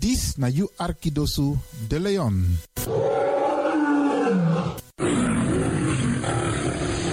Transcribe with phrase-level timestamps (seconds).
[0.00, 2.36] Dis na you Arkidosu de Leon.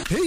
[0.10, 0.27] Hey,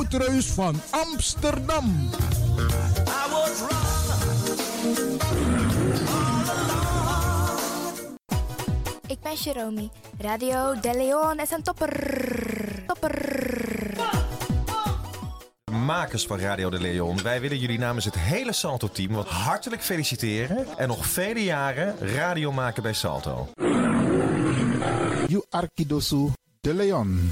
[0.01, 2.09] Woutreus van Amsterdam.
[9.07, 9.89] Ik ben Jerome.
[10.19, 12.83] Radio De Leon is een topper.
[12.87, 13.95] Topper.
[15.71, 20.77] Makers van Radio de Leon, wij willen jullie namens het hele Salto-team wat hartelijk feliciteren
[20.77, 23.47] en nog vele jaren radio maken bij Salto.
[25.27, 26.29] You Arkidosu
[26.61, 27.31] de Leon.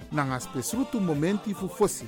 [0.11, 2.05] nanga spesrutu momenti fu fosi.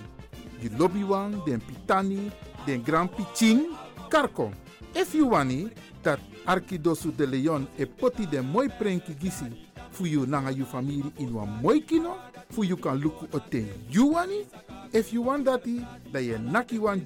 [0.59, 0.70] Di
[1.04, 2.32] wan, den pitani,
[2.66, 3.68] den grand piching,
[4.09, 4.52] karko.
[4.96, 5.70] If you wani,
[6.04, 9.46] dat Arkidosu de Leon e poti den moi prenki gisi
[9.92, 12.18] fu you nanga you family in wan moi kino,
[12.50, 14.46] fu you kan luku o ten you wani.
[14.94, 17.02] If you want dati, da ye naki wan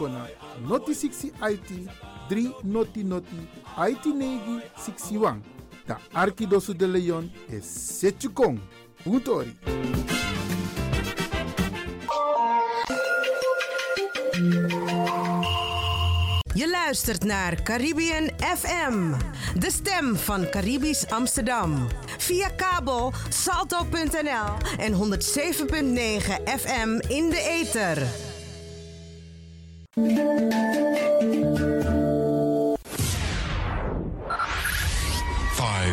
[0.00, 0.26] kona
[0.66, 1.70] noti 60 IT
[2.30, 3.36] 3 noti noti
[3.76, 5.59] IT negi 61.
[5.90, 6.26] Da
[6.76, 8.60] de Leon is Setjukong.
[9.04, 9.58] Utori.
[16.54, 19.12] Je luistert naar Caribbean FM,
[19.58, 21.86] de stem van Caribisch Amsterdam.
[22.18, 24.98] Via kabel salto.nl en 107.9
[26.58, 28.06] FM in de ether.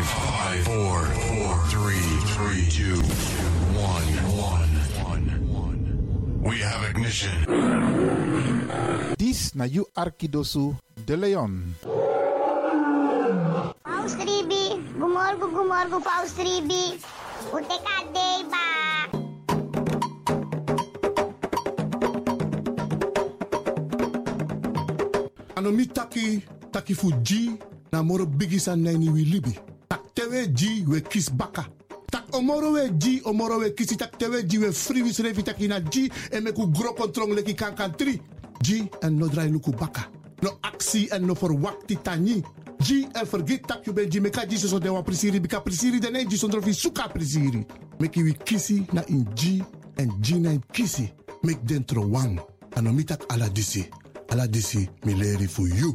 [0.08, 0.98] Five, five, four,
[1.28, 2.96] four, three, three, two,
[3.76, 4.08] one,
[4.40, 4.72] one,
[5.04, 5.82] one, one.
[6.40, 7.36] We have ignition.
[9.18, 10.72] Dis na you Arkidosu
[11.04, 11.74] de Leon.
[13.84, 16.96] Paus Ribi, gumorgo gumorgo Paus Ribi.
[17.52, 18.64] Ute kadei ba.
[25.56, 27.58] ano mi taki taki fu ji
[27.92, 29.67] na moro bigi san nani wi libi tak
[30.18, 31.64] tewe ji we kis baka.
[32.10, 33.96] Tak omoro we ji omoro we kisi.
[33.96, 35.42] Tak tewe ji we free wis revi.
[35.44, 38.20] Taki na ji e me ku gro kontrong leki kan kan tri.
[38.62, 40.08] Ji en no drai luku baka.
[40.42, 42.42] No aksi en no for wakti tani
[42.80, 44.20] ji en forget tak you ben ji.
[44.20, 45.40] Me ka ji so de wa prisiri.
[45.40, 47.64] Bika prisiri de ne ji sondro fi suka prisiri.
[48.00, 49.62] Meki wi kisi na in ji
[49.98, 51.12] en ji na in kisi.
[51.44, 52.40] Mek dentro wang
[52.74, 53.86] ano mi tak ala disi.
[54.30, 55.94] Ala disi mi leri fu you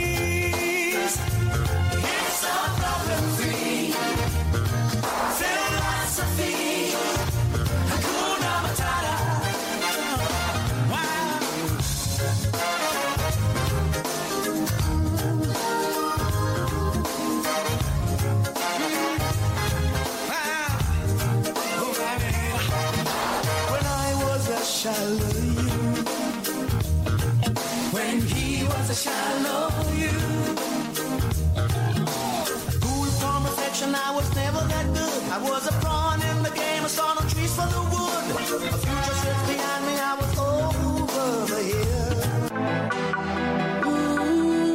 [33.81, 35.23] from I was never that good.
[35.35, 38.25] I was a pawn in the game, I saw no trees for the wood.
[38.37, 42.17] A future sits behind me, I was over the hill.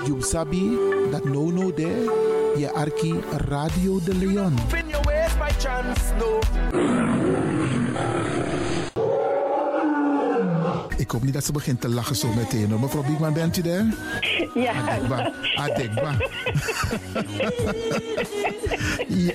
[0.09, 0.65] You sabi
[1.13, 2.07] that no no there.
[2.59, 3.13] Je arki
[3.51, 4.55] Radio de Leon.
[4.79, 6.41] In your ways by chance, no.
[11.17, 12.71] Ik hoop niet dat ze begint te lachen zo meteen.
[12.71, 12.81] hoor.
[12.81, 13.87] Mevrouw Biekman, bent u daar?
[14.55, 14.73] Ja.
[14.73, 15.33] Adekba.
[15.55, 16.17] Adekba.
[19.27, 19.33] ja.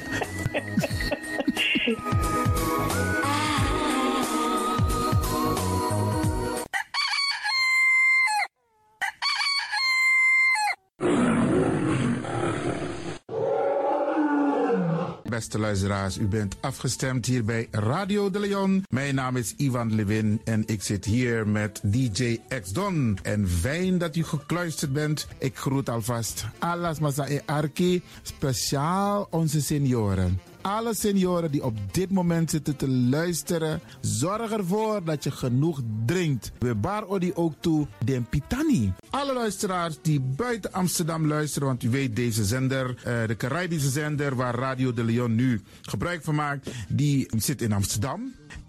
[15.59, 18.83] Beste u bent afgestemd hier bij Radio de Leon.
[18.89, 23.19] Mijn naam is Ivan Levin en ik zit hier met DJ X Don.
[23.23, 25.27] En fijn dat u gekluisterd bent.
[25.37, 30.39] Ik groet alvast Alas Masa e Arki, speciaal onze senioren.
[30.61, 36.51] Alle senioren die op dit moment zitten te luisteren, zorg ervoor dat je genoeg drinkt.
[36.59, 38.93] We bar odi ook toe den pitani.
[39.09, 44.35] Alle luisteraars die buiten Amsterdam luisteren, want u weet deze zender, eh, de Caribische zender
[44.35, 48.33] waar Radio de Leon nu gebruik van maakt, die zit in Amsterdam.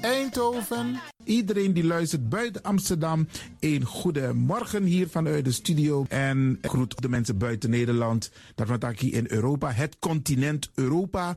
[0.00, 1.00] Eindhoven.
[1.24, 3.28] Iedereen die luistert buiten Amsterdam,
[3.60, 6.04] een goede morgen hier vanuit de studio.
[6.08, 8.30] En groet de mensen buiten Nederland.
[8.54, 8.68] Dat
[9.00, 11.36] hier in Europa, het continent Europa.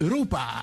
[0.00, 0.62] Europa.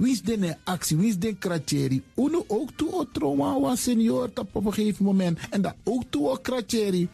[0.00, 0.96] Wie is de actie?
[0.96, 2.02] Wie is de kratjeri?
[2.16, 5.38] Uno ook toe o trauma wa senior op een gegeven moment.
[5.50, 7.08] En dat ook toe o kratjeri.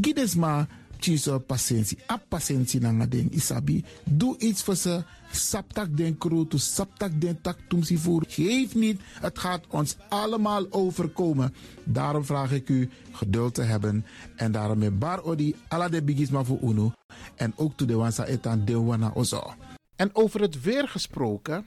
[0.00, 1.98] Gides maar tjiso patiëntie.
[2.10, 3.84] A patiëntie na ding isabi.
[4.04, 5.04] Doe iets voor ze.
[5.32, 8.24] Saptak den kroto, saptak den tak tumsi voer.
[8.28, 11.54] Geef niet, het gaat ons allemaal overkomen.
[11.84, 14.04] Daarom vraag ik u geduld te hebben.
[14.36, 16.92] En daarom met bar odi ala de bigisma voor uno.
[17.34, 19.54] En ook toe de wansa etan de wana ozo.
[19.96, 21.66] En over het weer gesproken,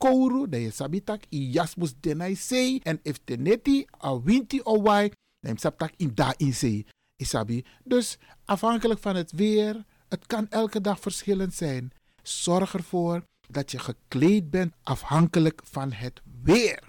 [0.00, 2.80] kouru, dan je sabitak i jasmus denai sei.
[2.82, 3.20] En if
[4.04, 5.56] a winti o wai, dan
[5.96, 6.86] in da in sei.
[7.16, 7.64] Isabi.
[7.84, 11.92] Dus afhankelijk van het weer, het kan elke dag verschillend zijn.
[12.22, 16.82] Zorg ervoor dat je gekleed bent afhankelijk van het weer.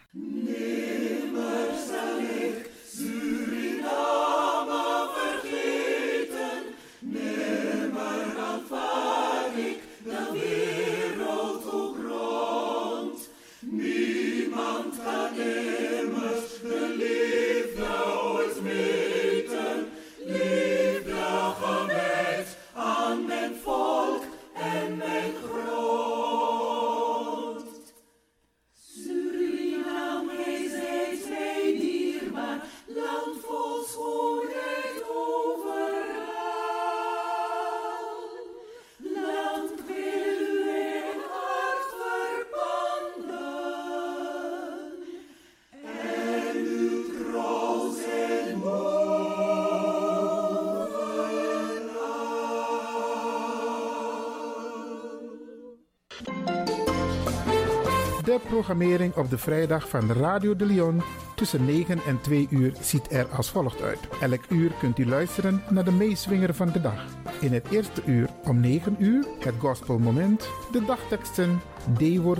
[58.24, 61.01] De programmering op de vrijdag van Radio de Leon
[61.36, 64.00] tussen 9 en 2 uur ziet er als volgt uit.
[64.22, 67.06] Elk uur kunt u luisteren naar de meeswinger van de dag.
[67.40, 71.62] In het eerste uur om 9 uur het gospelmoment, de dagteksten,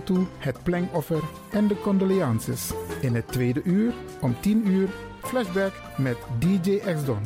[0.04, 2.72] toe, het plengoffer en de condoleances.
[3.02, 4.90] In het tweede uur om 10 uur
[5.22, 7.24] flashback met DJ X-Don.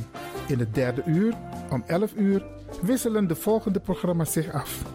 [0.48, 1.34] In het derde uur
[1.70, 2.46] om 11 uur
[2.82, 4.95] wisselen de volgende programma's zich af.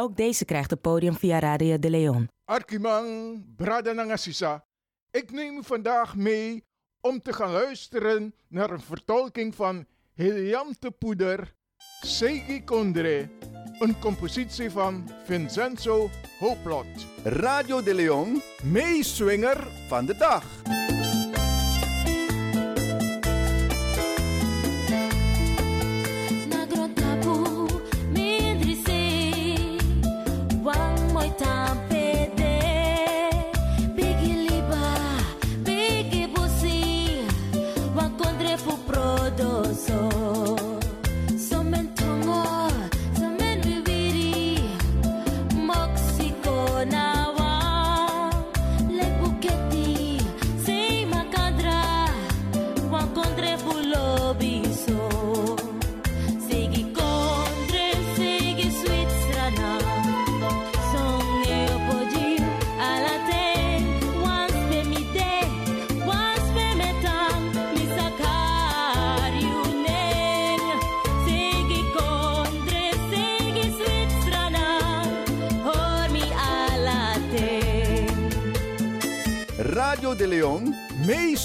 [0.00, 2.28] Ook deze krijgt het podium via Radio de Leon.
[2.44, 4.64] Arkimang, Brada Nangasisa.
[5.10, 6.64] Ik neem u vandaag mee
[7.00, 11.54] om te gaan luisteren naar een vertolking van Heliante Poeder,
[12.00, 13.28] Segi Kondre,
[13.78, 17.06] een compositie van Vincenzo Hoplot.
[17.24, 20.44] Radio de Leon, meeswinger van de dag.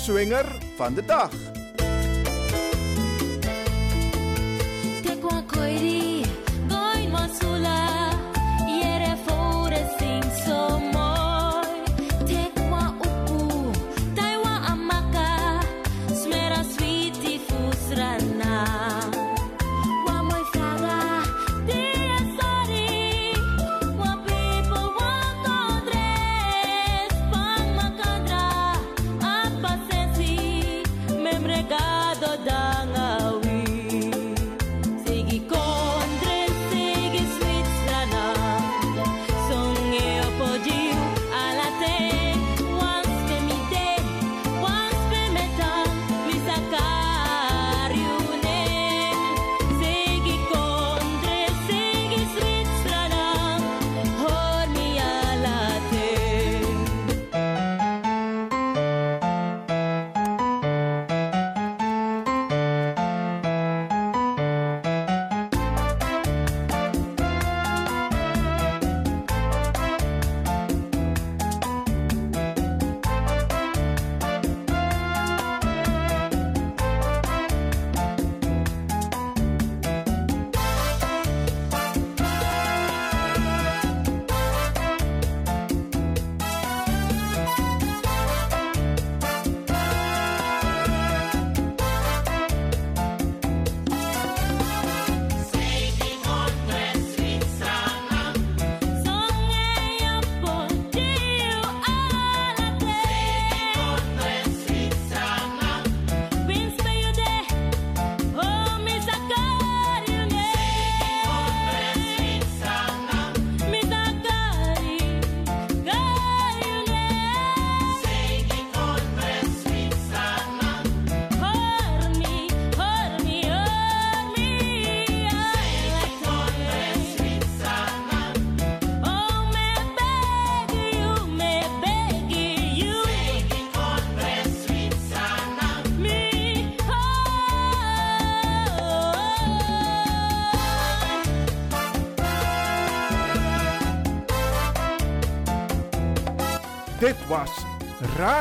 [0.06, 0.46] Meeswinger
[0.76, 1.55] van de dag.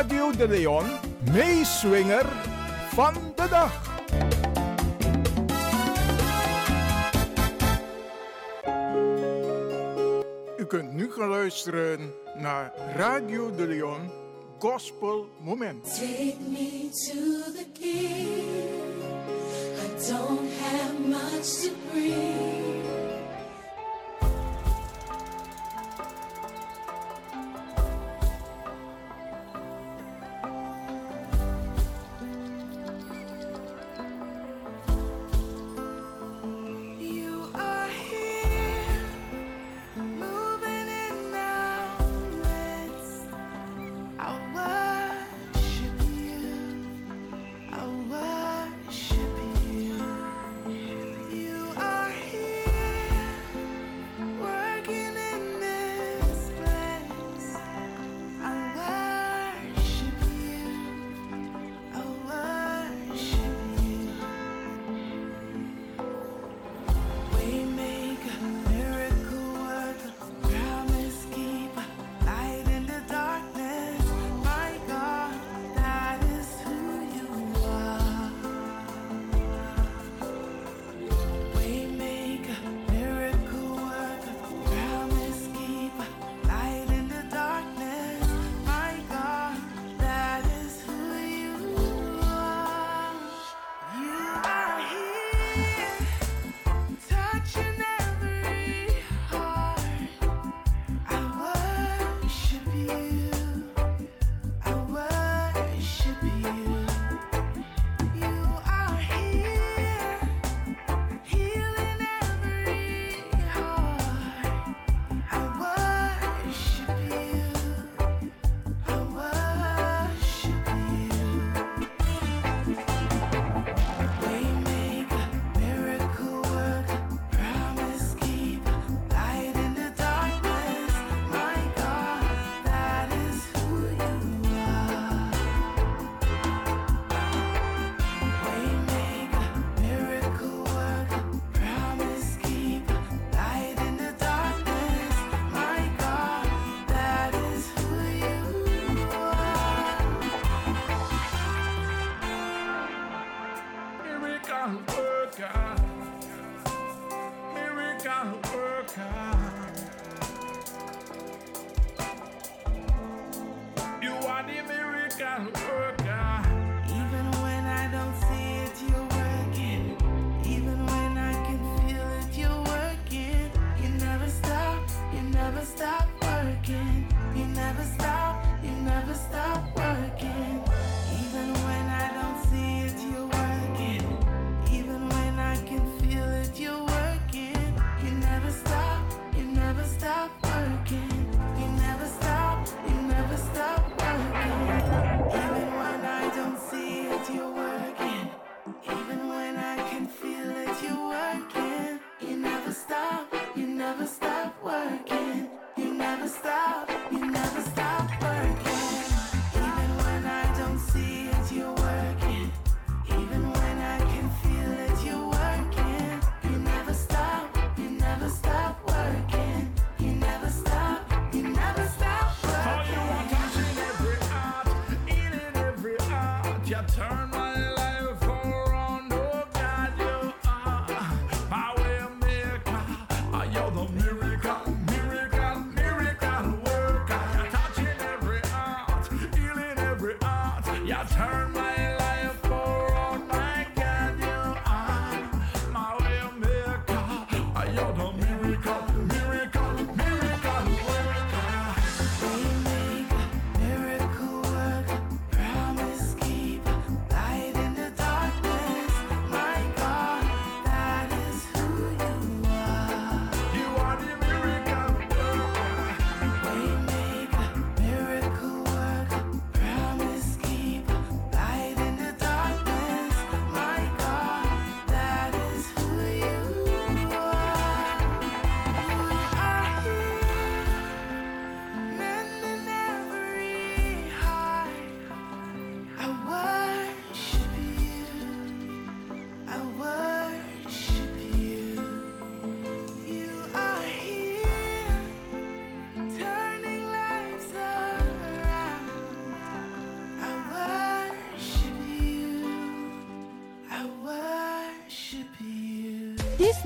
[0.05, 0.85] Radio De Leon,
[1.33, 2.27] meeswinger
[2.89, 4.03] van de dag.
[10.59, 14.11] U kunt nu gaan luisteren naar Radio De Leon
[14.59, 15.85] Gospel Moment.
[15.85, 19.03] Take me to the king.
[19.79, 22.44] I don't have much to bring.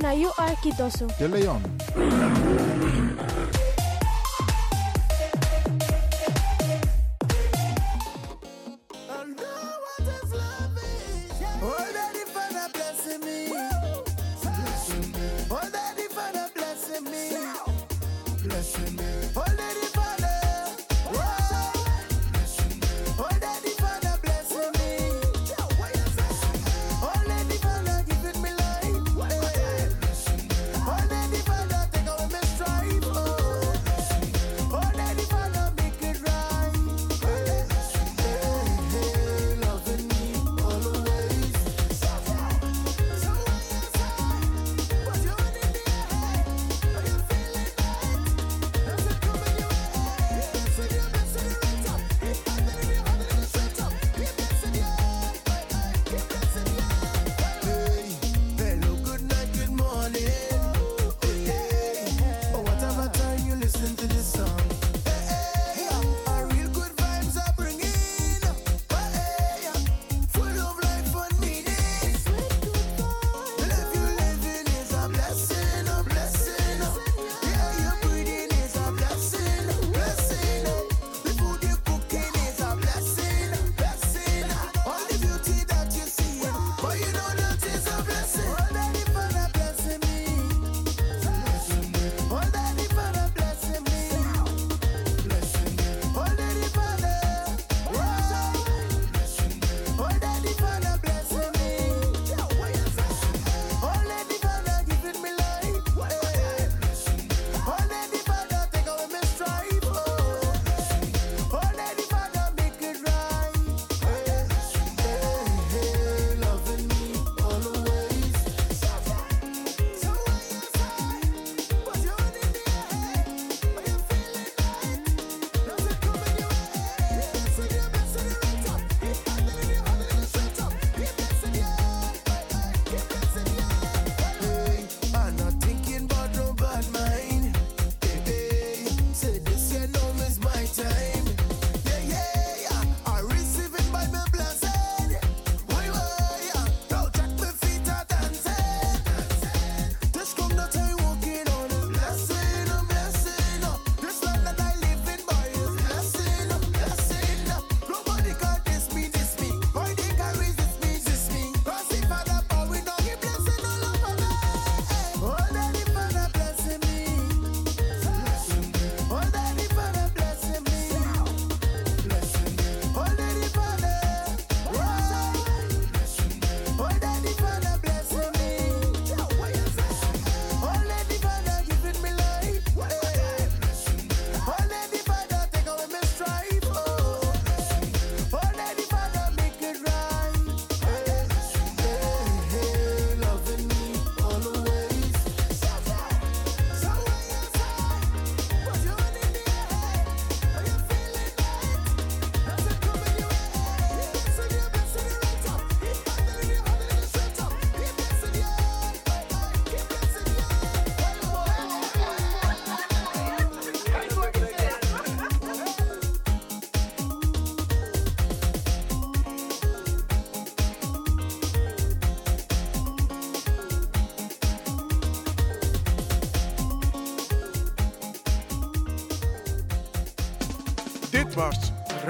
[0.08, 1.06] Nayu Arkitosu.
[1.20, 1.60] Yo león.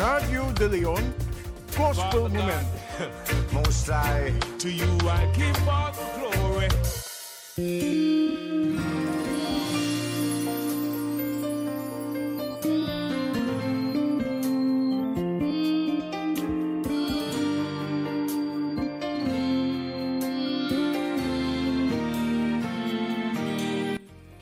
[0.09, 1.15] Radio de Leon,
[1.77, 2.67] Gospel Moment.
[3.53, 6.69] Most I, to you I give all the glory.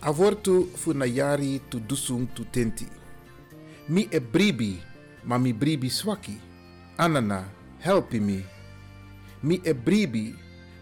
[0.00, 2.86] avortu fu na yari tu dusung tu tenti
[3.88, 4.85] mi e bribi
[5.26, 6.38] Mami bribi swaki.
[6.96, 7.44] Anana,
[7.82, 8.46] help me.
[9.42, 10.34] Mi e bribi,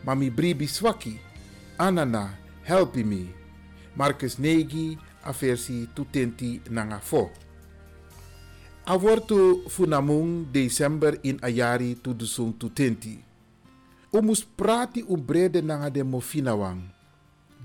[0.04, 1.18] mami bribi swaki.
[1.78, 3.32] Anana, help me.
[3.96, 7.30] Marcus 9, aversi tutenti nanga fo.
[8.84, 13.16] Avortu funamung december in ayari tudusung tutenti.
[14.12, 16.84] mus prati brede nanga de mofinawang.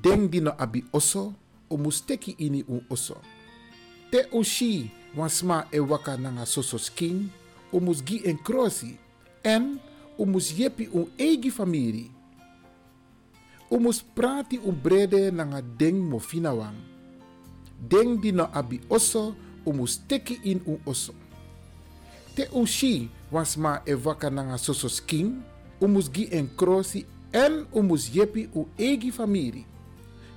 [0.01, 1.35] Deng dino abi oso,
[1.69, 3.19] umus teki ini u oso.
[4.09, 7.29] Te ushi wansma e waka nanga soso skin,
[7.71, 8.97] umus gi en krosi,
[9.43, 9.79] en
[10.17, 12.11] umus yepi un egi famiri.
[13.69, 16.77] Umus prati un brede nanga deng mo finawang.
[17.79, 21.13] Deng di na abi oso, umus teki in u oso.
[22.35, 25.41] Te ushi wasma wansma e waka nanga soso skin,
[25.81, 29.65] umus gi en krosi, en umus yepi un egi famiri.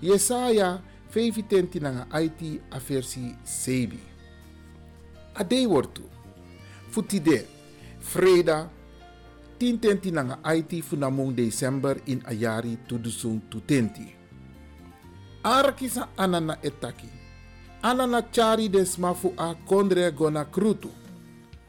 [0.03, 0.81] Yesaya
[1.13, 3.37] 25 nanga it a versi
[5.35, 6.03] ade wortu.
[6.90, 7.47] Futide,
[8.01, 8.68] Freda,
[9.59, 14.14] tintenti na Haiti funamong December in ayari tudusung tutenti.
[15.42, 17.09] Arkisa anana etaki.
[17.83, 20.90] Anana chari desma fu a kondre gona krutu.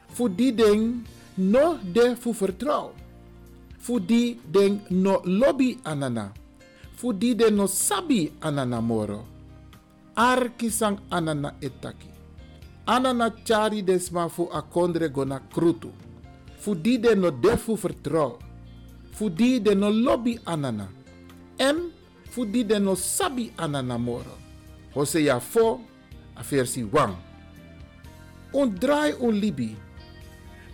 [0.08, 0.52] Fu di
[1.36, 2.92] no de fu vertrouw.
[3.78, 4.40] Fu di
[4.90, 6.32] no lobby anana.
[6.94, 9.26] Fu di no sabi anana moro.
[10.14, 12.13] Arkisang anana etaki.
[12.86, 15.90] Anana chari desma fu a kondre gona krutu.
[16.58, 18.38] Fu di de no de fu vertrouw.
[19.10, 20.88] Fu di de no lobby anana.
[21.56, 21.90] En
[22.28, 24.36] fu di de no sabi anana moro.
[24.92, 25.80] Hosea 4
[26.34, 27.16] a versi 1.
[28.52, 29.76] Un draai un libi.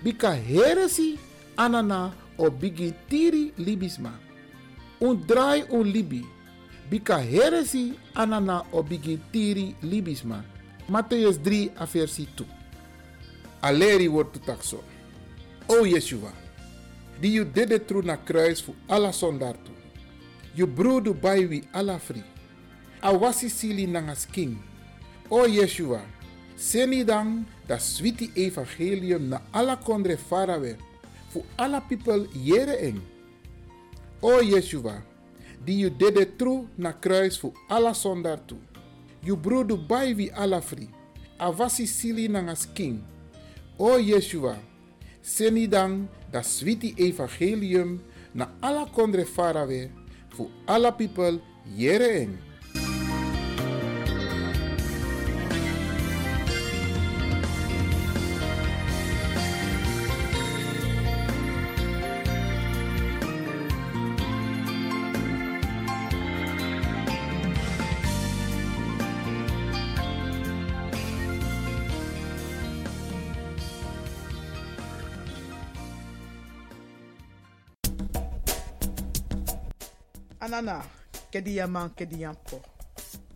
[0.03, 1.19] Bika heresi
[1.57, 2.51] anana o
[3.09, 4.19] tiri libisma.
[4.99, 6.27] Un draai un libi.
[6.89, 8.83] Bika heresi anana o
[9.31, 10.59] tiri libisma.
[10.91, 12.47] Matthäus 3 a versi 2.
[13.61, 14.83] Aleri wordt het takso.
[15.67, 16.33] O Yeshua,
[17.21, 19.71] die u dede tru na kruis voor alla zondaartu.
[20.55, 22.23] Je broeder bij wie alla fri.
[23.03, 24.57] A wasi sili nangas king.
[25.29, 26.01] O Yeshua,
[26.57, 30.77] seni dan da switi evangelium na alla kondre farawe.
[31.29, 33.03] Voor alla people jere eng.
[34.21, 35.03] O Yeshua,
[35.65, 38.55] die u dede tru na kruis voor alla zondaartu.
[38.55, 38.70] Je
[39.41, 40.89] broeder bij wie alla fri.
[41.41, 43.03] A wasi sili nangas king.
[43.77, 44.57] O Yeshua,
[45.21, 48.01] seni dan da switi evangelium
[48.33, 49.91] na alla kondre farawe.
[50.29, 51.41] Voor alla people
[51.77, 52.29] jere
[80.61, 80.69] eng.
[80.69, 80.85] Anana,
[81.33, 82.61] kedi yaman kedi yampo.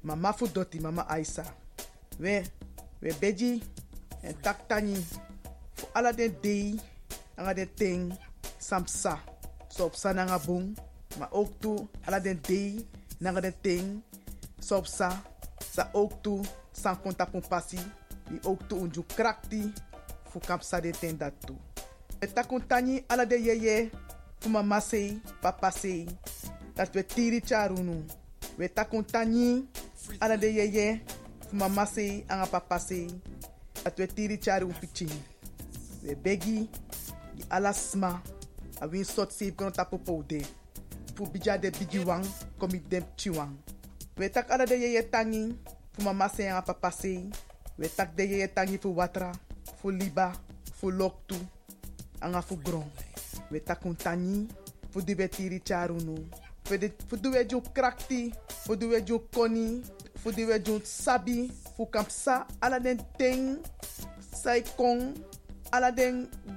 [0.02, 1.44] Mama fu doti mama Aisa.
[2.18, 2.44] We,
[3.00, 3.62] we beji
[4.22, 4.96] en tak tani.
[5.74, 6.78] Fu ala dei,
[7.76, 8.12] ting,
[8.58, 9.18] samsa.
[9.68, 10.76] So op sa nanga bung,
[11.18, 11.50] maar ook
[12.42, 12.87] dei,
[13.18, 14.02] nanga ting,
[14.60, 15.22] so sa.
[15.72, 17.78] Sa ook toe, san konta pun pasi.
[18.28, 19.72] Die ook toe unju krakti,
[20.30, 21.32] fu kamp sa de ten dat.
[22.20, 23.90] E takun tani ala de yeye,
[24.40, 26.06] fu mama sei, papa sei.
[26.74, 28.04] Dat we tiri charunu.
[28.58, 29.66] We takun tani
[30.20, 31.00] ala de yeye
[31.52, 33.08] mama sei anga papa sei.
[33.84, 34.72] Dat we tiri charu.
[36.02, 36.68] We begi
[37.37, 38.20] di ala sma
[38.80, 40.42] a win sot save kono tapo poude.
[41.14, 42.24] Fu bija de bigi wang
[42.58, 43.04] komi dem.
[44.16, 45.54] We tak ala de yeye tangi
[45.92, 46.74] fu mama sei anga.
[47.78, 49.32] We tak de yeye tangi fu watra,
[49.80, 50.32] fu liba,
[50.74, 51.37] fu loktu,
[52.20, 52.90] anga fu gron.
[53.50, 54.48] We takun tani
[54.90, 55.00] fu
[55.64, 56.43] charunu.
[56.64, 58.33] Fu di we ju krakti,
[58.64, 59.83] fu di we ju koni,
[60.44, 63.61] we ju sabi, fu kampsa ala den ting,
[64.33, 64.62] sai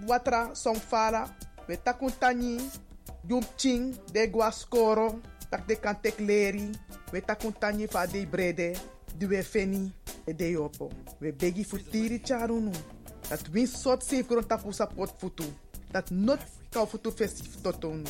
[0.08, 1.28] watra song fala.
[1.68, 2.12] We takun
[4.14, 5.20] de gwa skoro,
[5.52, 6.72] tak de kan tek leri.
[7.12, 7.54] We takun
[8.08, 8.80] de brede,
[9.18, 9.92] di we feni,
[10.26, 10.56] e de.
[11.20, 12.72] We begi fu tiri charunu.
[13.30, 15.44] Dat win sot safe grond tapu sapot futu.
[15.92, 16.40] Dat not
[16.72, 18.08] kau futu festif totonu.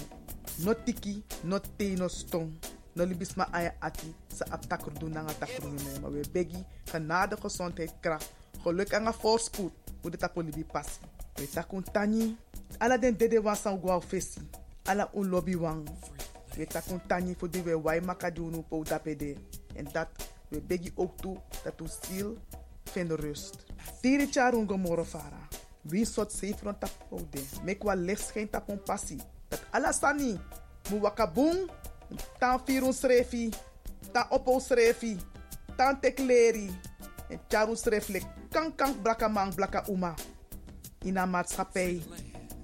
[0.59, 2.51] No tiki, no te, no stong.
[2.95, 7.93] No libisma aya ati sa aptakur doen na takur nu Maar we begi genade, gezondheid,
[8.01, 8.33] kracht.
[8.63, 9.71] Geluk en voorspoed.
[10.01, 10.99] Hoe de tapo libi passi.
[11.35, 12.35] We takun tani.
[12.79, 14.41] Ala den dede wan san fesi.
[14.85, 15.87] Ala un lobby wang.
[16.57, 19.35] We takun tani die we wai makadunu po dapede.
[19.75, 20.09] En dat
[20.49, 22.37] we begi ook toe dat u ziel
[22.83, 23.65] vindt rust.
[24.01, 25.47] Tiri charun gomoro fara.
[25.81, 27.43] Wie soort zeefron tapo de.
[27.63, 29.21] Mek wa licht schijnt tapon passi.
[29.47, 30.39] Dat alasani.
[30.89, 31.69] Mu wakabung.
[32.39, 33.53] Tan firun srefi.
[34.11, 35.17] Tan opo srefi.
[35.75, 36.71] Tan tekleri.
[37.29, 38.23] En charu sreflek.
[38.51, 40.13] Kan kan blaka man blaka uma.
[41.03, 42.03] In een.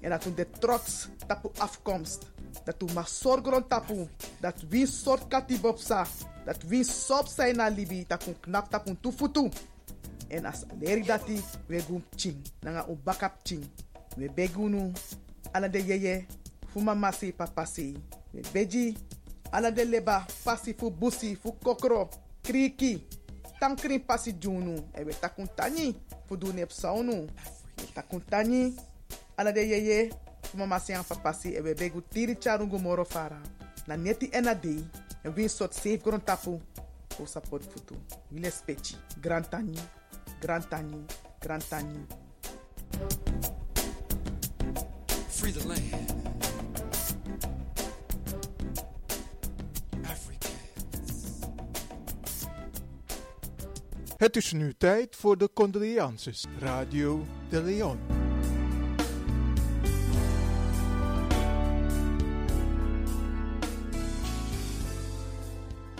[0.00, 2.32] En dat we de trots tapu afkomst.
[2.64, 4.08] Dat we maar zorgen tapu.
[4.40, 6.06] Dat wie soort katibopsa.
[6.44, 8.06] Dat wie sop zijn na libi.
[8.08, 9.48] We knap tapu tufutu.
[10.28, 11.82] En as leri dati we
[12.16, 12.36] ching.
[12.60, 13.64] Nanga u bakap ching.
[14.16, 14.92] We begunu.
[15.52, 16.26] Ala de yeye.
[16.74, 17.96] Fu mama si papa si.
[18.34, 18.96] We beji.
[19.52, 20.26] Ala de leba.
[20.44, 21.36] Pasi fu busi.
[21.36, 22.10] Fu kokro.
[22.42, 23.00] Kriki.
[23.60, 24.74] Tankrin pasi junu.
[24.92, 25.94] E we takun tani.
[26.26, 27.28] Fu du saunu.
[29.38, 30.10] Ala de yeye.
[30.42, 31.54] Fu si an papa si.
[31.54, 33.40] E we begu tiri charungu moro fara.
[33.86, 34.84] Na neti ena dei.
[35.24, 36.60] En win sot safe gron tapu.
[37.20, 37.94] o futu
[38.32, 39.78] wile speci grand tani
[40.40, 41.06] grand tani
[41.40, 42.06] grand tani
[45.28, 46.23] Free the land.
[54.16, 56.44] Het is nu tijd voor de condolences.
[56.58, 57.98] Radio de Leon.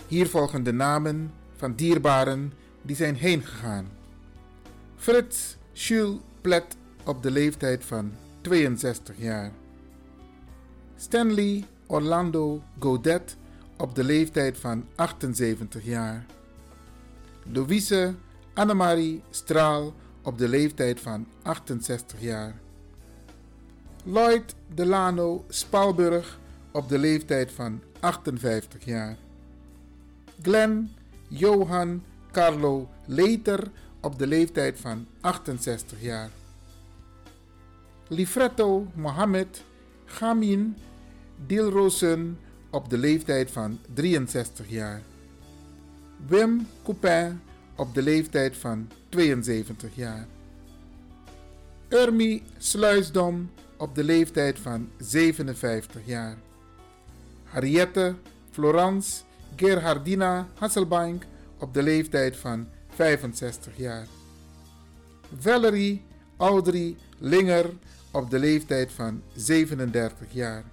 [0.08, 3.88] Hier volgen de namen van dierbaren die zijn heen gegaan.
[4.96, 9.52] Frits Jules Plet op de leeftijd van 62 jaar.
[10.96, 13.36] Stanley Orlando Godet
[13.76, 16.26] op de leeftijd van 78 jaar.
[17.52, 18.14] Louise
[18.54, 22.54] Annemarie Straal op de leeftijd van 68 jaar.
[24.04, 26.38] Lloyd Delano Spalburg
[26.72, 29.16] op de leeftijd van 58 jaar.
[30.42, 30.90] Glenn
[31.28, 32.02] Johan
[32.32, 36.30] Carlo Leter op de leeftijd van 68 jaar.
[38.08, 39.64] Livretto Mohammed
[40.04, 40.76] Gamin
[41.46, 42.38] Dilrosen
[42.70, 45.02] op de leeftijd van 63 jaar.
[46.26, 47.40] Wim Coupin
[47.76, 50.26] op de leeftijd van 72 jaar.
[51.88, 56.36] Urmi Sluisdom op de leeftijd van 57 jaar.
[57.44, 58.14] Harriette
[58.50, 59.22] Florence
[59.56, 61.24] Gerhardina Hasselbank
[61.58, 64.06] op de leeftijd van 65 jaar.
[65.38, 66.02] Valerie
[66.36, 67.70] Audrey Linger
[68.10, 70.64] op de leeftijd van 37 jaar.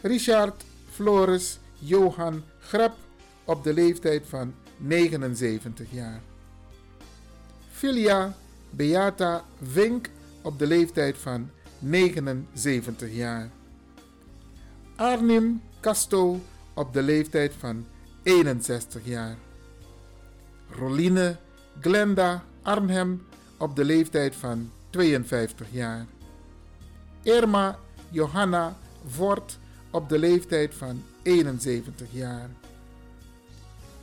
[0.00, 2.94] Richard Floris Johan Grap
[3.44, 6.20] op de leeftijd van 79 jaar.
[7.70, 8.34] Filia
[8.70, 10.10] Beata Vink
[10.42, 13.50] op de leeftijd van 79 jaar.
[14.96, 16.40] Arnim Casto
[16.74, 17.86] op de leeftijd van
[18.22, 19.36] 61 jaar.
[20.70, 21.36] Roline
[21.80, 23.26] Glenda Arnhem
[23.58, 26.06] op de leeftijd van 52 jaar.
[27.22, 27.78] Irma
[28.10, 28.76] Johanna
[29.06, 29.58] Vort
[29.90, 32.50] op de leeftijd van 71 jaar.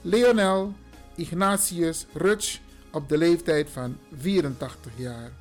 [0.01, 0.73] Leonel
[1.15, 2.59] Ignatius Rutsch
[2.91, 5.31] op de leeftijd van 84 jaar.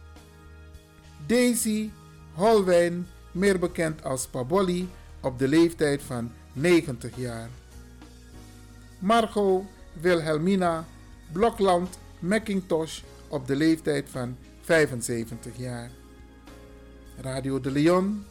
[1.26, 1.90] Daisy
[2.32, 4.88] Holwijn, meer bekend als Pabolli,
[5.20, 7.48] op de leeftijd van 90 jaar.
[8.98, 9.64] Margot
[10.00, 10.84] Wilhelmina
[11.32, 15.90] Blokland McIntosh op de leeftijd van 75 jaar.
[17.20, 18.24] Radio de Leon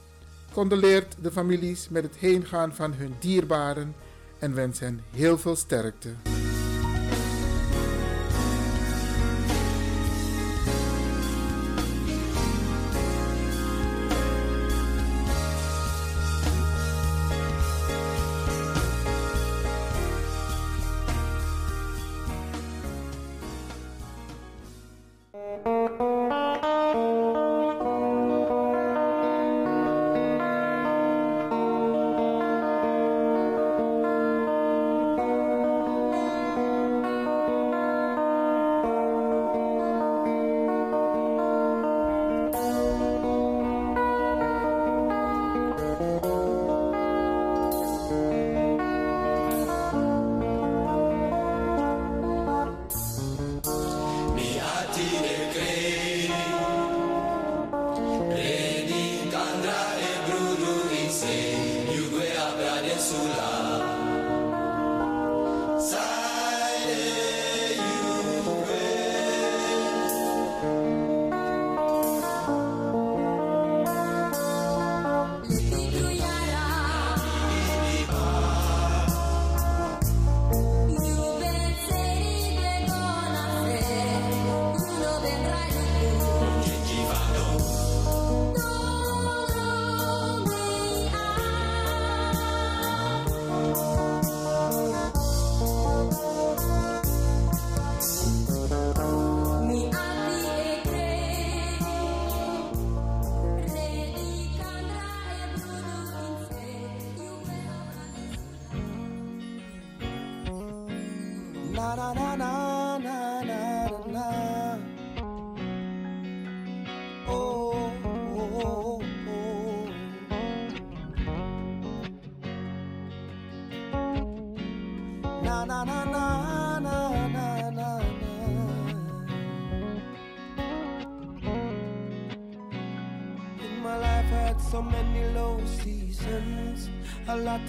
[0.54, 3.96] condoleert de families met het heengaan van hun dierbaren
[4.40, 6.37] en wens hen heel veel sterkte.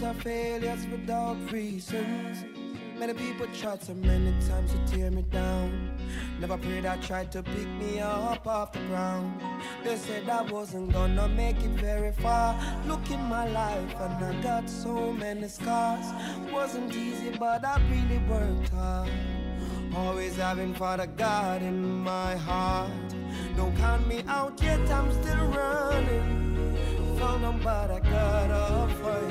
[0.02, 2.44] Lot of failures without reasons.
[2.98, 5.98] Many people tried so many times to tear me down.
[6.40, 9.40] Never prayed I tried to pick me up off the ground.
[9.84, 12.58] They said I wasn't gonna make it very far.
[12.86, 16.06] Look in my life and I got so many scars.
[16.52, 19.10] Wasn't easy, but I really worked hard.
[19.96, 22.90] Always having Father God in my heart.
[23.56, 26.48] Don't count me out yet, I'm still running.
[27.18, 29.27] Found them, but I got up fighting.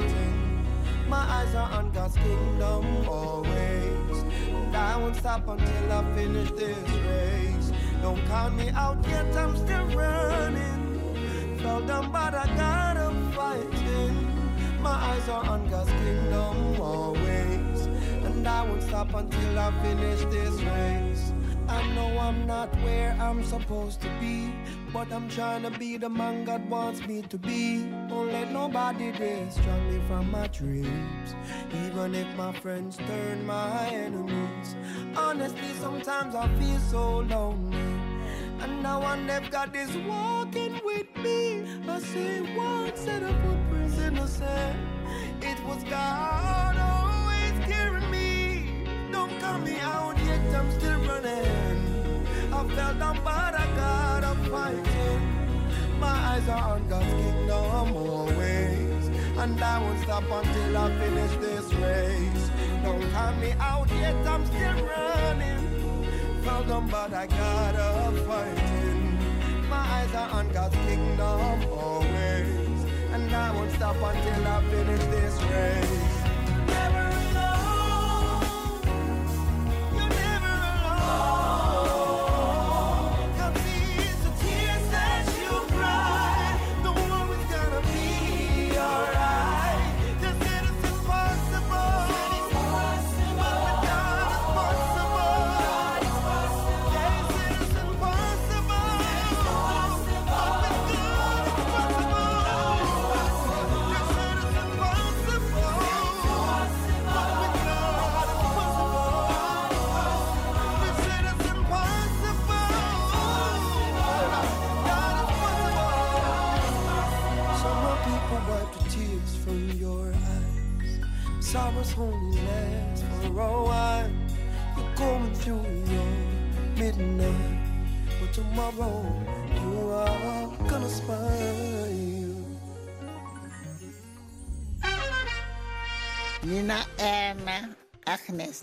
[1.07, 4.17] My eyes are on God's kingdom always.
[4.49, 7.71] And I won't stop until I finish this race.
[8.01, 11.59] Don't count me out yet, I'm still running.
[11.59, 14.81] Fell down, but I got up fighting.
[14.81, 17.85] My eyes are on God's kingdom always.
[18.25, 21.33] And I won't stop until I finish this race.
[21.69, 24.53] I know I'm not where I'm supposed to be,
[24.93, 27.83] but I'm trying to be the man God wants me to be.
[28.09, 31.35] Don't let nobody distract me from my dreams,
[31.85, 34.75] even if my friends turn my enemies.
[35.15, 37.77] Honestly, sometimes I feel so lonely.
[38.59, 41.63] And now one they've got is walking with me.
[41.87, 44.79] I see one set of footprints in the sand.
[45.41, 48.85] It was God always carrying me.
[49.11, 51.76] Don't cut me out yet, I'm still running.
[52.57, 55.99] I down, but I got up fighting.
[55.99, 59.07] My eyes are on God's kingdom always.
[59.37, 62.49] And I won't stop until I finish this race.
[62.83, 66.41] Don't count me out yet, I'm still running.
[66.41, 69.69] Fell down, but I got up fighting.
[69.69, 72.79] My eyes are on God's kingdom always.
[73.13, 76.06] And I won't stop until I finish this race.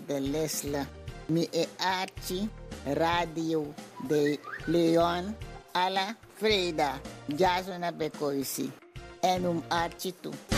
[0.06, 0.86] De Lesle,
[1.28, 1.66] mi e
[2.94, 3.74] Radio
[4.08, 5.34] de Leon,
[5.72, 8.70] Ala Freda, Jasona Bekoisi,
[9.22, 10.53] en um Archie toe.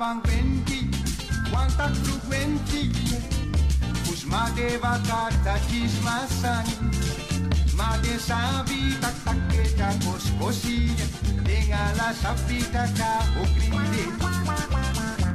[0.00, 0.90] avant 20,
[1.50, 2.92] quanta su 20,
[4.06, 6.76] kusma deva karta kismasani,
[7.74, 10.94] ma de savi tak tak keta koskosi,
[11.42, 14.04] dengala sapita ka okrinde.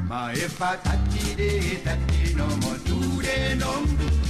[0.08, 3.84] Ma e fatati de tati no mo tu de nom,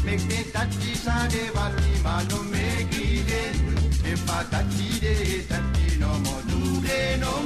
[0.06, 3.44] mek de tati sa de vali ma no megri de,
[4.12, 5.16] e fatati de
[5.50, 7.46] tati no mo tu de nom,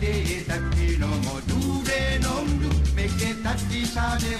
[0.00, 4.32] idee takkino mo duude nomdu meke tattisaade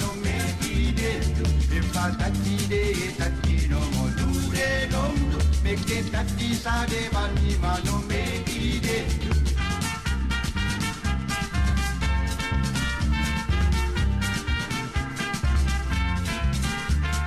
[0.00, 9.30] no meeɗiidendu defa tattidee takkino mo duude nomdu meke tattisaade walliima no meeɗiidendu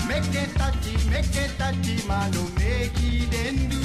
[0.08, 3.85] make it touchy, make it touchy, man, No make it then.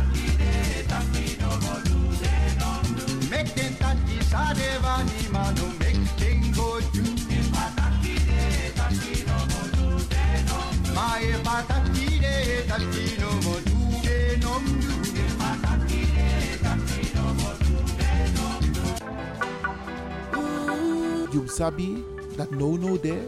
[21.31, 22.03] You sabi
[22.35, 23.23] dat no no there,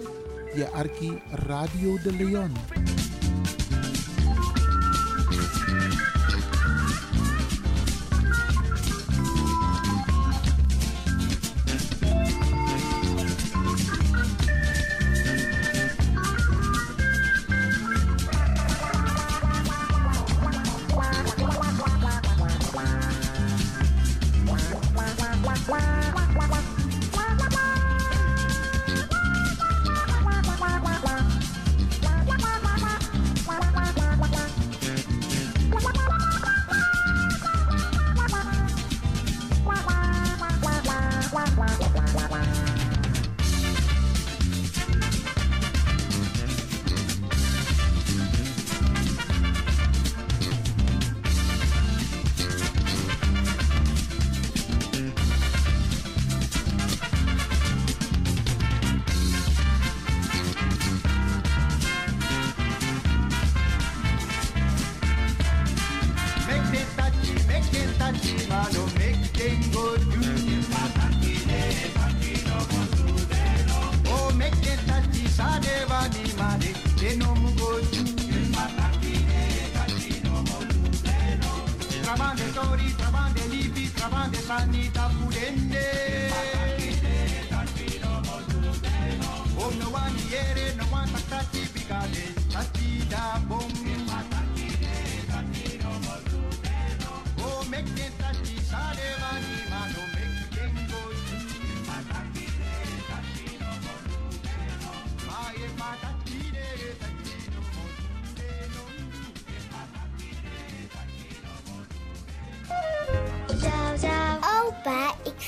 [0.75, 1.15] arki
[1.47, 2.82] Radio de Leon.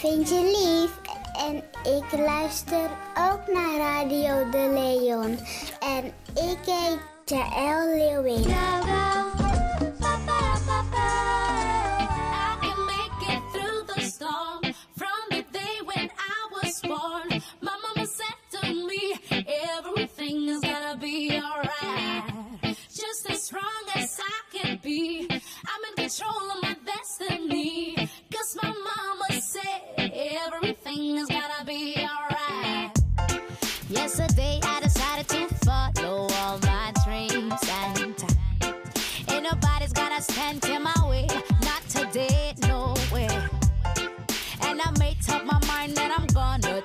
[0.06, 1.14] Vind je lief.
[1.48, 1.56] En
[1.98, 5.40] ik luister ook naar Radio de Leon.
[5.80, 6.06] En
[6.50, 8.56] ik heet Jaël Leeuwin.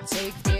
[0.07, 0.50] Take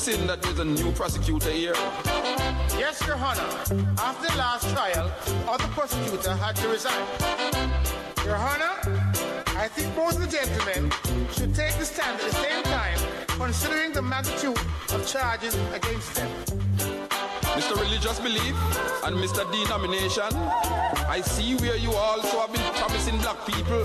[0.00, 1.74] That there's a new prosecutor here.
[2.78, 3.52] Yes, Your Honor.
[3.98, 5.12] After the last trial,
[5.46, 7.06] other prosecutor had to resign.
[8.24, 8.80] Your Honor,
[9.58, 10.90] I think both the gentlemen
[11.32, 12.98] should take the stand at the same time,
[13.28, 14.58] considering the magnitude
[14.94, 16.30] of charges against them.
[17.52, 17.78] Mr.
[17.78, 18.56] Religious Belief
[19.04, 19.44] and Mr.
[19.52, 20.32] Denomination,
[21.10, 23.82] I see where you also have been promising black people,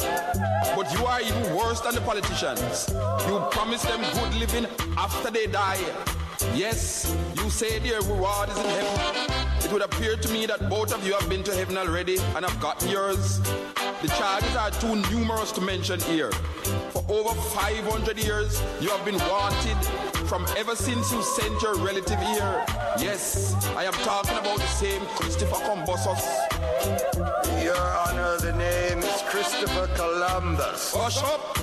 [0.75, 2.87] but you are even worse than the politicians.
[3.27, 5.83] You promise them good living after they die.
[6.53, 9.45] Yes, you say their reward is in heaven.
[9.57, 12.45] It would appear to me that both of you have been to heaven already and
[12.45, 13.41] have gotten yours.
[14.01, 16.31] The charges are too numerous to mention here.
[16.91, 19.77] For over 500 years, you have been wanted
[20.27, 22.65] from ever since you sent your relative here.
[22.99, 26.23] Yes, I am talking about the same Christopher Combosos.
[27.63, 30.93] Your Honor, the name is Christopher Columbus.
[30.95, 31.57] Oh, Hush up!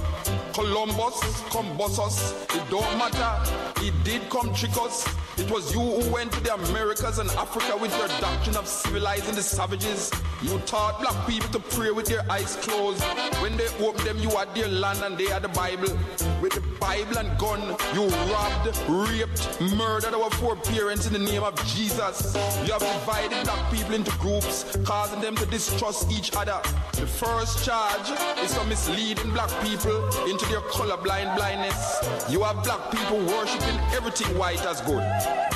[0.54, 1.20] Columbus,
[1.50, 3.80] Combosos, it don't matter.
[3.80, 5.06] He did come trick us.
[5.38, 9.34] It was you who went to the Americas and Africa with your doctrine of civilizing
[9.34, 10.10] the savages.
[10.42, 13.02] You taught black people to pray with their eyes closed.
[13.40, 15.96] When they opened them, you had their land and they had the Bible.
[16.40, 17.60] With the Bible and gun,
[17.94, 22.34] you robbed, raped, murdered our foreparents in the name of Jesus.
[22.66, 26.60] You have divided black people into groups, causing them to distrust each other.
[26.92, 32.02] The first charge is for misleading black people into their colorblind blindness.
[32.28, 35.04] You have black people worshiping everything white as good.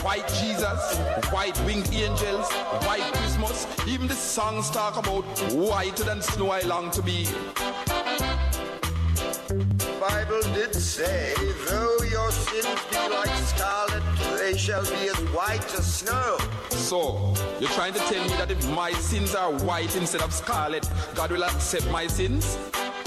[0.02, 0.96] White Jesus,
[1.32, 2.48] white winged angels,
[2.86, 3.66] white Christmas.
[3.88, 5.24] Even the songs talk about
[5.54, 7.24] whiter than snow I long to be.
[9.98, 11.32] Bible did say,
[11.66, 14.02] though your sins be like scarlet,
[14.38, 16.36] they shall be as white as snow.
[16.68, 20.86] So, you're trying to tell me that if my sins are white instead of scarlet,
[21.14, 22.58] God will accept my sins?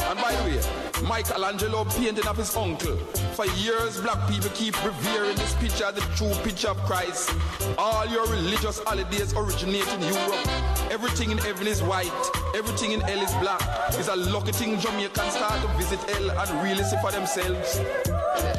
[0.10, 2.96] And by the way, Michelangelo painting of his uncle.
[3.38, 7.32] For years, black people keep revering this picture the true picture of Christ.
[7.78, 10.48] All your religious holidays originate in Europe.
[10.90, 12.12] Everything in heaven is white.
[12.56, 13.62] Everything in hell is black.
[13.90, 17.80] It's a lucky thing Jamaicans start to visit hell and really see for themselves.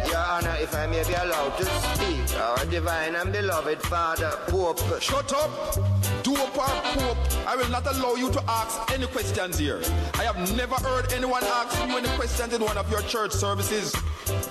[0.07, 4.79] Your Honor, if I may be allowed to speak, our divine and beloved Father, Pope.
[5.01, 5.75] Shut up!
[6.23, 9.81] Do dope or pope, I will not allow you to ask any questions here.
[10.15, 13.95] I have never heard anyone asking you any questions in one of your church services.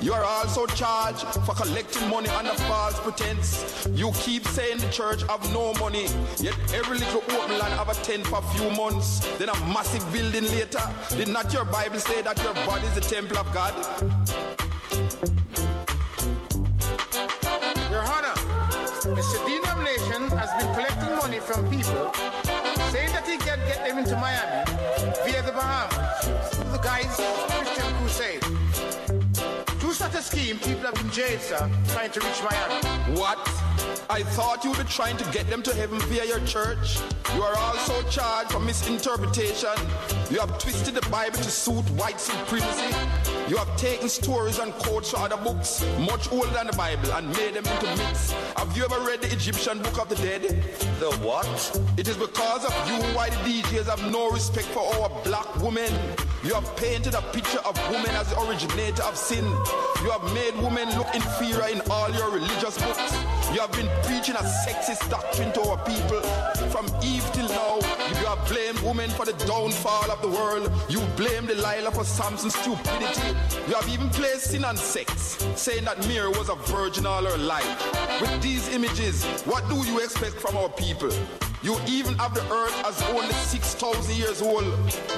[0.02, 3.88] You are also charged for collecting money under false pretense.
[3.94, 6.08] You keep saying the church have no money,
[6.40, 10.06] yet every little open land have a tent for a few months, then a massive
[10.12, 10.82] building later.
[11.10, 13.74] Did not your Bible say that your body is the temple of God?
[17.92, 18.36] Your Honor,
[19.16, 19.38] Mr.
[19.48, 22.12] Denomination has been collecting money from people,
[30.60, 33.20] people have been jailed, sir, trying to reach my Miami.
[33.20, 33.38] What?
[34.10, 37.00] I thought you were trying to get them to heaven via your church.
[37.36, 39.70] You are also charged for misinterpretation.
[40.32, 42.96] You have twisted the Bible to suit white supremacy.
[43.48, 47.28] You have taken stories and quotes from other books, much older than the Bible, and
[47.38, 48.32] made them into myths.
[48.58, 50.42] Have you ever read the Egyptian Book of the Dead?
[51.00, 51.48] The what?
[51.98, 55.92] It is because of you why the DJs have no respect for our black women.
[56.42, 59.44] You have painted a picture of women as the originator of sin.
[59.44, 63.14] You have made women look inferior in all your religious books.
[63.54, 66.22] You have been preaching a sexist doctrine to our people.
[66.70, 67.76] From Eve till now,
[68.08, 70.72] you have blamed women for the downfall of the world.
[70.88, 73.36] You blame Delilah for Samson's stupidity.
[73.68, 77.38] You have even placed sin and sex, saying that Mary was a virgin all her
[77.38, 78.22] life.
[78.22, 81.12] With these images, what do you expect from our people?
[81.62, 84.64] You even have the earth as only 6,000 years old.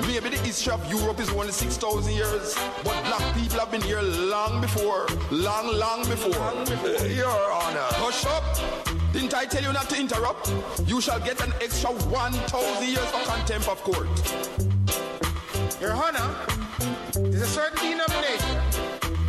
[0.08, 2.56] Maybe the history of Europe is only 6,000 years.
[2.84, 5.06] But black people have been here long before.
[5.30, 6.52] Long, long before.
[7.08, 7.86] Your Honor.
[8.02, 8.44] Hush up.
[9.14, 10.52] Didn't I tell you not to interrupt?
[10.88, 14.10] You shall get an extra 1,000 years of contempt of court.
[15.80, 16.36] Your Honor,
[17.14, 18.58] there's a certain denomination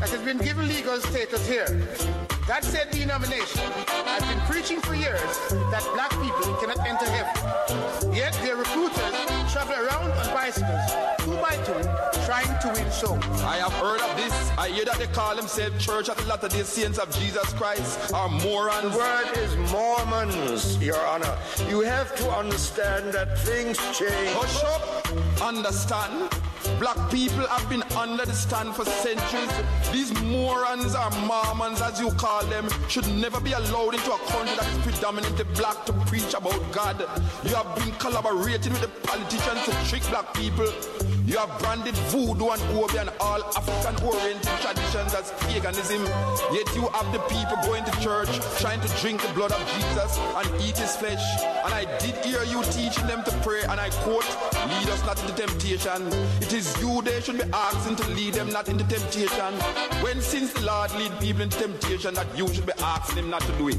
[0.00, 1.86] that has been given legal status here.
[2.48, 3.62] That said the denomination
[4.04, 5.36] has been preaching for years
[5.70, 8.12] that black people cannot enter heaven.
[8.12, 8.98] Yet their recruiters
[9.52, 11.78] travel around on bicycles, two by two,
[12.26, 13.22] trying to win souls.
[13.42, 14.32] I have heard of this.
[14.58, 18.12] I hear that they call themselves Church of the Latter day Saints of Jesus Christ
[18.12, 18.92] or morons.
[18.92, 21.38] The word is Mormons, Your Honor.
[21.68, 24.34] You have to understand that things change.
[24.34, 25.40] Hush up.
[25.40, 26.28] Understand?
[26.82, 29.52] Black people have been under the stand for centuries.
[29.92, 34.56] These morons or Mormons, as you call them, should never be allowed into a country
[34.56, 36.98] that is predominantly black to preach about God.
[37.44, 40.66] You have been collaborating with the politicians to trick black people.
[41.24, 46.02] You have branded voodoo and obi and all African oriented traditions as paganism.
[46.52, 48.28] Yet you have the people going to church
[48.58, 51.22] trying to drink the blood of Jesus and eat his flesh.
[51.64, 54.26] And I did hear you teaching them to pray, and I quote,
[54.66, 56.08] Lead us not into temptation.
[56.42, 59.54] It is you they should be asking to lead them not into temptation.
[60.02, 63.42] When since the Lord lead people into temptation, that you should be asking him not
[63.42, 63.78] to do it.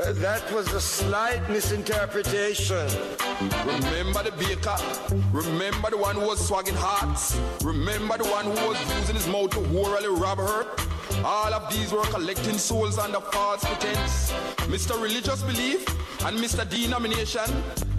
[0.00, 2.88] Uh, that was a slight misinterpretation.
[3.66, 4.76] Remember the baker.
[5.32, 7.38] Remember the one who was swagging hearts.
[7.62, 10.64] Remember the one who was using his mouth to orally rob her.
[11.24, 14.32] All of these were collecting souls under false pretense.
[14.68, 15.00] Mr.
[15.00, 15.86] Religious Belief
[16.24, 16.68] and Mr.
[16.68, 17.48] Denomination,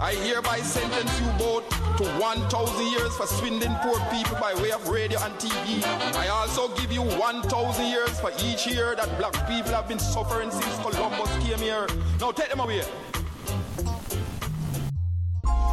[0.00, 4.88] I hereby sentence you both to 1,000 years for swindling poor people by way of
[4.88, 5.82] radio and TV.
[6.16, 10.50] I also give you 1,000 years for each year that black people have been suffering
[10.50, 11.86] since Columbus came here.
[12.20, 12.82] Now take them away.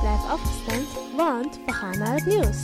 [0.01, 2.57] Blijf afgestemd, want we gaan naar het nieuws.